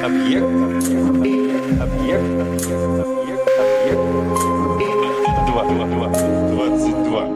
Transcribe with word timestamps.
Объект. 0.00 0.44
Объект. 0.44 1.80
Объект. 1.80 2.24
Объект. 2.40 3.42
Объект. 3.60 4.00
Два. 5.46 5.64
Два. 5.64 5.86
Два. 5.86 6.08
Двадцать 6.50 7.02
два. 7.04 7.28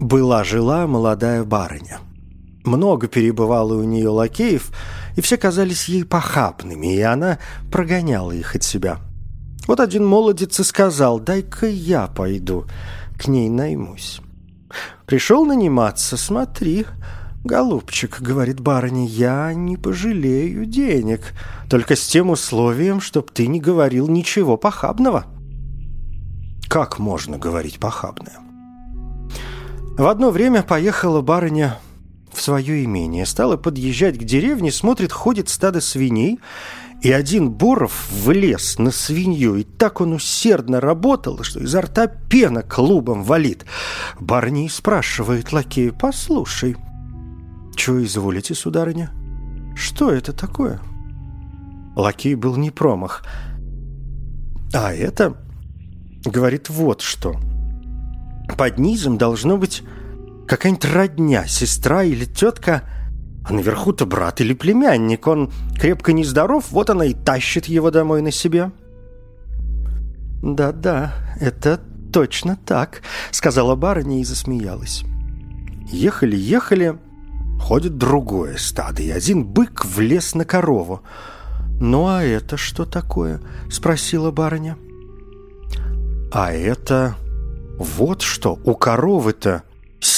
Была-жила 0.00 0.86
молодая 0.86 1.44
барыня. 1.44 1.98
Много 2.64 3.08
перебывало 3.08 3.74
у 3.74 3.84
нее 3.84 4.08
лакеев, 4.10 4.70
и 5.18 5.20
все 5.20 5.36
казались 5.36 5.88
ей 5.88 6.04
похабными, 6.04 6.94
и 6.94 7.00
она 7.00 7.40
прогоняла 7.72 8.30
их 8.30 8.54
от 8.54 8.62
себя. 8.62 9.00
Вот 9.66 9.80
один 9.80 10.06
молодец 10.06 10.60
и 10.60 10.62
сказал, 10.62 11.18
дай-ка 11.18 11.66
я 11.66 12.06
пойду, 12.06 12.66
к 13.18 13.26
ней 13.26 13.48
наймусь. 13.48 14.20
Пришел 15.06 15.44
наниматься, 15.44 16.16
смотри, 16.16 16.86
голубчик, 17.42 18.20
говорит 18.20 18.60
барыня, 18.60 19.08
я 19.08 19.52
не 19.54 19.76
пожалею 19.76 20.66
денег, 20.66 21.34
только 21.68 21.96
с 21.96 22.06
тем 22.06 22.30
условием, 22.30 23.00
чтоб 23.00 23.28
ты 23.28 23.48
не 23.48 23.58
говорил 23.58 24.06
ничего 24.06 24.56
похабного. 24.56 25.24
Как 26.68 27.00
можно 27.00 27.38
говорить 27.38 27.80
похабное? 27.80 28.36
В 29.98 30.06
одно 30.06 30.30
время 30.30 30.62
поехала 30.62 31.22
барыня 31.22 31.76
в 32.32 32.40
свое 32.40 32.84
имение, 32.84 33.26
стала 33.26 33.56
подъезжать 33.56 34.18
к 34.18 34.24
деревне, 34.24 34.70
смотрит, 34.72 35.12
ходит 35.12 35.48
стадо 35.48 35.80
свиней, 35.80 36.38
и 37.02 37.12
один 37.12 37.50
Боров 37.50 38.08
влез 38.10 38.78
на 38.78 38.90
свинью, 38.90 39.56
и 39.56 39.62
так 39.62 40.00
он 40.00 40.12
усердно 40.12 40.80
работал, 40.80 41.42
что 41.42 41.60
изо 41.60 41.82
рта 41.82 42.06
пена 42.06 42.62
клубом 42.62 43.22
валит. 43.22 43.66
Барыня 44.18 44.66
и 44.66 44.68
спрашивает 44.68 45.52
лакея, 45.52 45.92
послушай, 45.92 46.76
что 47.76 48.04
изволите, 48.04 48.54
сударыня? 48.54 49.12
Что 49.76 50.10
это 50.10 50.32
такое? 50.32 50.80
Лакей 51.94 52.34
был 52.34 52.56
не 52.56 52.70
промах. 52.72 53.24
А 54.74 54.92
это, 54.92 55.36
говорит, 56.24 56.68
вот 56.68 57.00
что– 57.00 57.36
под 58.56 58.78
низом 58.78 59.18
должно 59.18 59.56
быть 59.56 59.82
какая-нибудь 60.48 60.84
родня, 60.86 61.46
сестра 61.46 62.02
или 62.02 62.24
тетка, 62.24 62.82
а 63.48 63.52
наверху-то 63.52 64.06
брат 64.06 64.40
или 64.40 64.54
племянник. 64.54 65.26
Он 65.26 65.52
крепко 65.78 66.12
нездоров, 66.12 66.70
вот 66.70 66.90
она 66.90 67.04
и 67.04 67.14
тащит 67.14 67.66
его 67.66 67.90
домой 67.90 68.22
на 68.22 68.30
себе. 68.30 68.72
«Да-да, 70.42 71.14
это 71.40 71.80
точно 72.12 72.56
так»,— 72.56 73.02
сказала 73.30 73.76
барыня 73.76 74.20
и 74.20 74.24
засмеялась. 74.24 75.04
Ехали-ехали, 75.90 76.98
ходит 77.60 77.96
другое 77.96 78.56
стадо, 78.56 79.02
и 79.02 79.10
один 79.10 79.44
бык 79.44 79.84
влез 79.84 80.34
на 80.34 80.44
корову. 80.44 81.02
«Ну 81.80 82.08
а 82.08 82.22
это 82.22 82.56
что 82.56 82.84
такое?»— 82.84 83.40
спросила 83.70 84.30
барыня. 84.30 84.76
«А 86.32 86.52
это...» 86.52 87.16
Вот 87.78 88.22
что, 88.22 88.58
у 88.64 88.74
коровы-то 88.74 89.62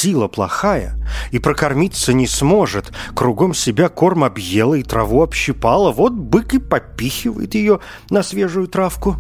сила 0.01 0.29
плохая, 0.29 0.97
и 1.31 1.39
прокормиться 1.39 2.13
не 2.13 2.27
сможет. 2.27 2.93
Кругом 3.15 3.53
себя 3.53 3.89
корм 3.89 4.25
объела 4.25 4.75
и 4.75 4.83
траву 4.83 5.23
общипала. 5.23 5.93
Вот 5.93 6.13
бык 6.13 6.55
и 6.55 6.59
попихивает 6.59 7.55
ее 7.55 7.81
на 8.09 8.23
свежую 8.23 8.69
травку. 8.69 9.17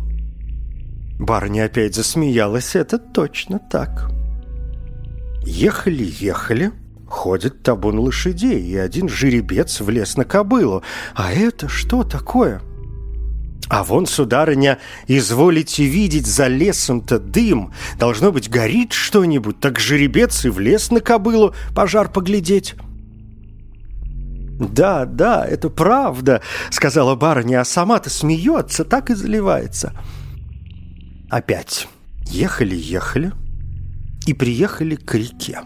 Барыня 1.19 1.67
опять 1.67 1.95
засмеялась. 1.95 2.75
Это 2.75 2.99
точно 2.99 3.59
так. 3.59 4.11
Ехали-ехали, 5.45 6.73
ходит 7.07 7.63
табун 7.63 7.99
лошадей, 7.99 8.63
и 8.63 8.77
один 8.77 9.09
жеребец 9.09 9.81
влез 9.81 10.17
на 10.17 10.25
кобылу. 10.25 10.83
А 11.15 11.33
это 11.33 11.69
что 11.69 12.05
такое?— 12.05 12.63
а 13.71 13.85
вон, 13.85 14.07
сударыня, 14.07 14.79
изволите 15.07 15.85
видеть 15.85 16.27
за 16.27 16.49
лесом-то 16.49 17.21
дым. 17.21 17.73
Должно 17.99 18.33
быть, 18.33 18.51
горит 18.51 18.93
что-нибудь, 18.93 19.61
так 19.61 19.79
жеребец 19.79 20.45
и 20.45 20.49
в 20.49 20.59
лес 20.59 20.91
на 20.91 21.01
кобылу 21.01 21.55
пожар 21.73 22.11
поглядеть. 22.11 22.75
«Да, 24.59 25.07
да, 25.07 25.47
это 25.47 25.71
правда»,— 25.71 26.43
сказала 26.71 27.15
барыня, 27.15 27.61
а 27.61 27.65
сама-то 27.65 28.11
смеется, 28.11 28.85
так 28.85 29.09
и 29.09 29.15
заливается. 29.15 29.95
Опять 31.31 31.87
ехали-ехали 32.27 33.33
и 34.27 34.35
приехали 34.35 34.97
к 34.97 35.15
реке. 35.15 35.61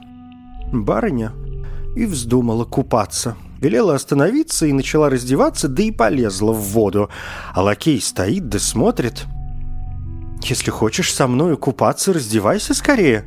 Барыня 0.70 1.32
и 1.96 2.04
вздумала 2.04 2.66
купаться— 2.66 3.34
велела 3.60 3.94
остановиться 3.94 4.66
и 4.66 4.72
начала 4.72 5.10
раздеваться, 5.10 5.68
да 5.68 5.82
и 5.82 5.90
полезла 5.90 6.52
в 6.52 6.60
воду. 6.60 7.10
А 7.52 7.62
лакей 7.62 8.00
стоит 8.00 8.48
да 8.48 8.58
смотрит. 8.58 9.24
«Если 10.42 10.70
хочешь 10.70 11.12
со 11.12 11.26
мною 11.26 11.56
купаться, 11.56 12.12
раздевайся 12.12 12.74
скорее». 12.74 13.24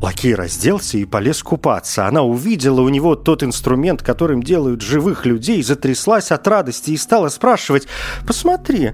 Лакей 0.00 0.34
разделся 0.34 0.96
и 0.96 1.04
полез 1.04 1.42
купаться. 1.42 2.06
Она 2.06 2.22
увидела 2.22 2.80
у 2.80 2.88
него 2.88 3.16
тот 3.16 3.42
инструмент, 3.42 4.02
которым 4.02 4.42
делают 4.42 4.80
живых 4.80 5.26
людей, 5.26 5.62
затряслась 5.62 6.30
от 6.30 6.48
радости 6.48 6.92
и 6.92 6.96
стала 6.96 7.28
спрашивать 7.28 7.86
«Посмотри, 8.26 8.92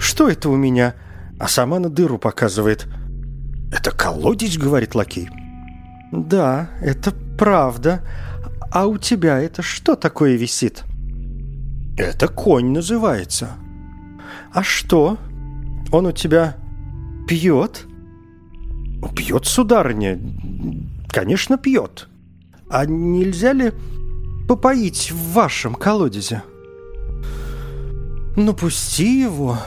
что 0.00 0.28
это 0.28 0.48
у 0.48 0.56
меня?» 0.56 0.94
А 1.38 1.46
сама 1.46 1.78
на 1.78 1.88
дыру 1.88 2.18
показывает. 2.18 2.88
«Это 3.72 3.92
колодец?»— 3.92 4.56
говорит 4.58 4.96
лакей. 4.96 5.30
«Да, 6.10 6.70
это 6.80 7.12
правда. 7.38 8.00
А 8.70 8.86
у 8.86 8.98
тебя 8.98 9.38
это 9.38 9.62
что 9.62 9.96
такое 9.96 10.36
висит? 10.36 10.84
Это 11.96 12.28
конь 12.28 12.72
называется. 12.72 13.50
А 14.52 14.62
что? 14.62 15.18
Он 15.90 16.06
у 16.06 16.12
тебя 16.12 16.56
пьет? 17.26 17.86
Пьет, 19.16 19.46
сударыня. 19.46 20.20
Конечно, 21.08 21.56
пьет. 21.56 22.08
А 22.68 22.84
нельзя 22.84 23.52
ли 23.52 23.72
попоить 24.48 25.10
в 25.10 25.32
вашем 25.32 25.74
колодезе? 25.74 26.42
Ну, 28.36 28.52
пусти 28.52 29.22
его. 29.22 29.58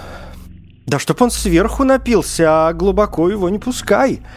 Да 0.86 1.00
чтоб 1.00 1.22
он 1.22 1.32
сверху 1.32 1.84
напился, 1.84 2.68
а 2.68 2.74
глубоко 2.74 3.30
его 3.30 3.50
не 3.50 3.60
пускай.— 3.60 4.22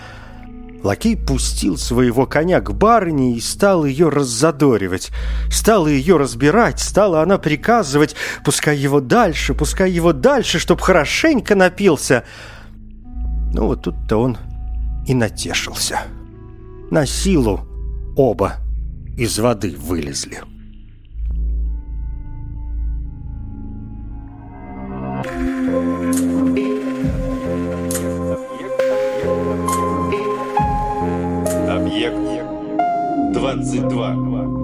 Лакей 0.84 1.16
пустил 1.16 1.78
своего 1.78 2.26
коня 2.26 2.60
к 2.60 2.74
барыне 2.74 3.36
и 3.36 3.40
стал 3.40 3.86
ее 3.86 4.10
раззадоривать. 4.10 5.10
Стал 5.50 5.86
ее 5.86 6.18
разбирать, 6.18 6.78
стала 6.78 7.22
она 7.22 7.38
приказывать, 7.38 8.14
пускай 8.44 8.76
его 8.76 9.00
дальше, 9.00 9.54
пускай 9.54 9.90
его 9.90 10.12
дальше, 10.12 10.58
чтоб 10.58 10.78
хорошенько 10.82 11.54
напился. 11.54 12.24
Ну 13.54 13.68
вот 13.68 13.82
тут-то 13.82 14.18
он 14.18 14.36
и 15.06 15.14
натешился. 15.14 16.00
На 16.90 17.06
силу 17.06 17.66
оба 18.14 18.56
из 19.16 19.38
воды 19.38 19.74
вылезли. 19.78 20.42
22. 33.62 34.63